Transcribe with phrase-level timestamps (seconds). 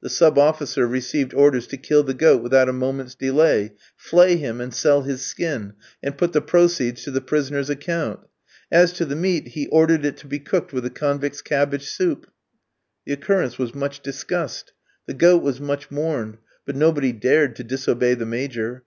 [0.00, 4.60] The sub officer received orders to kill the goat without a moment's delay; flay him,
[4.60, 8.18] and sell his skin; and put the proceeds to the prisoners' account.
[8.72, 12.26] As to the meat, he ordered it to be cooked with the convicts' cabbage soup.
[13.06, 14.72] The occurrence was much discussed;
[15.06, 18.82] the goat was much mourned; but nobody dared to disobey the Major.